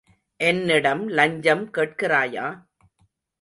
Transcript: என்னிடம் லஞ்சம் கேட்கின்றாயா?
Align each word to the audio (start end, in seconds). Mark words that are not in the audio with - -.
என்னிடம் 0.39 1.07
லஞ்சம் 1.09 1.63
கேட்கின்றாயா? 1.71 2.47